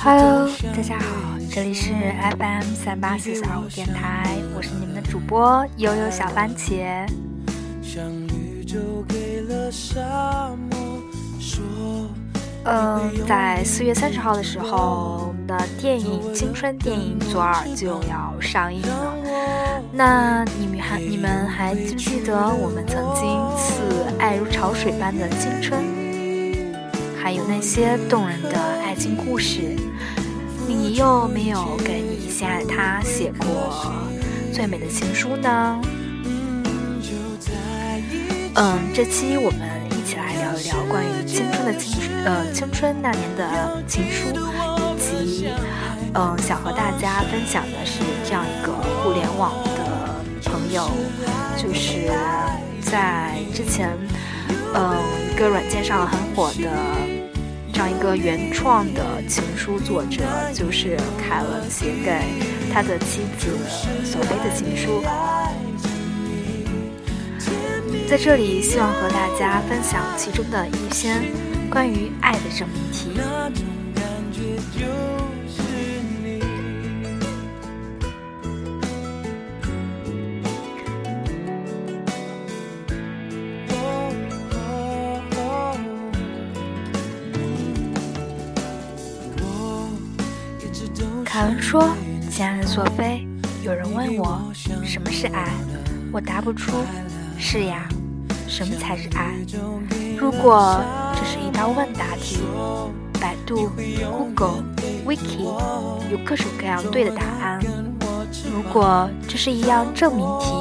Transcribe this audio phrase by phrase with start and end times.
[0.00, 1.06] Hello，大家好，
[1.50, 1.92] 这里是
[2.38, 7.06] FM 三八四四二五电台，我是你们的主播悠悠小番茄。
[12.64, 19.14] 嗯，在四月三十号的时候，我们的电影青春电影《左耳》就要上映了。
[19.92, 23.82] 那你们还你们还记不记得我们曾经似
[24.18, 25.97] 爱如潮水般的青春？
[27.20, 29.76] 还有那些动人的爱情故事，
[30.66, 33.92] 你又没有给你心爱的他写过
[34.52, 35.80] 最美的情书呢？
[38.54, 44.30] 嗯，这期我们一起来聊一聊关于青春的青春，呃，青春那年的情书，
[44.96, 45.48] 以及
[46.14, 50.90] 嗯，想和大家分享的是这样一个互联网的朋友，
[51.56, 52.10] 就是
[52.80, 53.90] 在之前，
[54.74, 54.96] 嗯，
[55.30, 56.68] 一个软件上很火的
[57.88, 60.22] 样一个原创的情书作者，
[60.52, 62.20] 就是凯文写给
[62.72, 63.48] 他的妻子
[64.04, 65.02] 索菲的情书。
[68.06, 71.22] 在这里，希望和大家分享其中的一篇
[71.70, 73.10] 关于爱的这命题。
[91.38, 91.88] 凯文说
[92.28, 93.24] ：“亲爱的索菲，
[93.62, 94.42] 有人问我
[94.82, 95.52] 什么是爱，
[96.10, 96.72] 我答不出。
[97.38, 97.88] 是呀。”
[98.48, 99.36] 什么才是爱？
[100.18, 100.82] 如果
[101.14, 102.40] 这是一道问答题，
[103.20, 103.70] 百度、
[104.10, 104.64] Google、
[105.06, 105.44] Wiki
[106.10, 107.60] 有各种各样对的答案。
[108.52, 110.52] 如果这是一样证明题，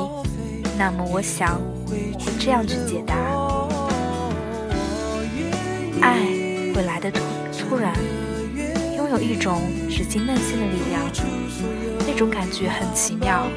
[0.78, 3.16] 那么我想我会这样去解答：
[9.18, 11.02] 有一种直击内心的力量，
[12.06, 13.48] 那种感觉很奇妙，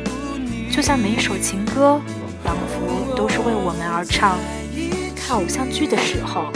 [0.72, 2.00] 就像每一首情歌。
[2.42, 4.38] 仿佛都是为我们而唱。
[5.14, 6.50] 看偶像剧的时候，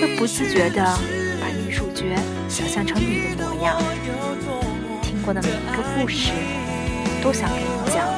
[0.00, 0.82] 会不自觉地
[1.38, 2.16] 把女主角
[2.48, 3.76] 想象成你的模样。
[5.02, 6.32] 听过的每一个故事，
[7.22, 8.08] 都想给你讲；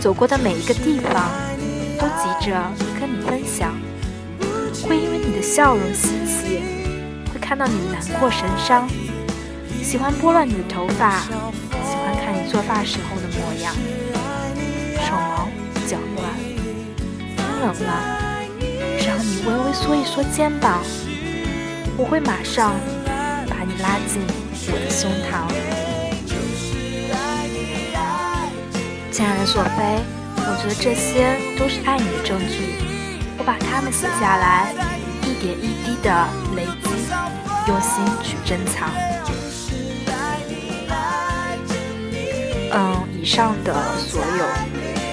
[0.00, 1.30] 走过的每一个地方，
[1.98, 3.78] 都急着跟你分享。
[4.88, 6.62] 会因为你的笑容欣喜，
[7.48, 8.86] 看到你难过神伤。
[9.82, 11.32] 喜欢拨乱你的头发，喜
[11.96, 13.74] 欢看你做发时候的模样。
[15.00, 15.48] 手毛。
[15.88, 16.28] 脚乱，
[17.34, 17.90] 天冷了，
[19.00, 20.82] 只要你微微缩一缩肩膀，
[21.96, 22.74] 我会马上
[23.48, 24.20] 把你拉进
[24.66, 25.48] 我的胸膛。
[29.10, 30.04] 亲爱的索菲，
[30.36, 32.74] 我觉得这些都是爱你的证据，
[33.38, 34.74] 我把它们写下来，
[35.40, 36.90] 点一滴的累积，
[37.68, 38.90] 用心去珍藏。
[42.70, 44.44] 嗯，以上的所有。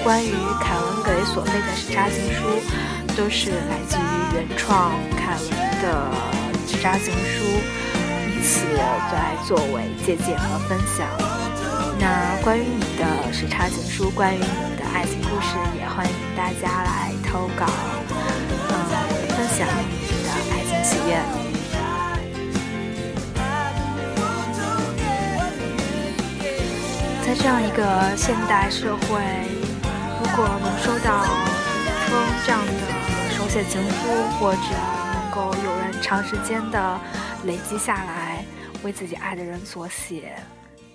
[0.04, 2.60] 关于凯文给索菲的纸扎情书，
[3.16, 4.00] 都是来自于
[4.34, 5.50] 原创凯文
[5.82, 6.10] 的
[6.66, 7.42] 纸扎情书，
[8.30, 11.08] 以此来作为借鉴和分享。
[11.98, 17.66] 那关于你的时差情书，关于你的爱情故事，也欢迎大家来投稿，
[18.68, 18.72] 嗯，
[19.30, 19.66] 分享
[21.06, 22.96] 你的爱情喜悦。
[27.24, 29.06] 在这样一个现代社会。
[30.18, 31.28] 如果能收到一
[32.08, 32.10] 封
[32.44, 32.72] 这样的
[33.30, 34.08] 手写情书，
[34.38, 34.58] 或者
[35.14, 37.00] 能够有人长时间的
[37.44, 38.44] 累积下来，
[38.82, 40.36] 为自己爱的人所写，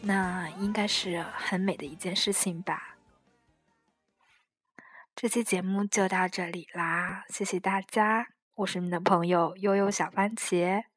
[0.02, 2.98] 那应该是很美的一件事情吧。
[5.16, 8.28] 这期节目就到这里啦，谢谢大家，
[8.62, 10.91] 我是你的朋友悠悠小番茄。